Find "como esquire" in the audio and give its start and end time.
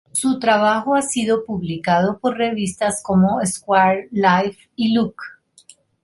3.03-4.09